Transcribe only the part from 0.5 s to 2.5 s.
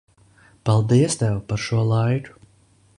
Paldies Tev, par šo laiku.